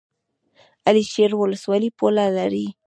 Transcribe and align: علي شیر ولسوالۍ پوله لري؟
علي 0.87 1.03
شیر 1.11 1.31
ولسوالۍ 1.35 1.89
پوله 1.97 2.25
لري؟ 2.37 2.65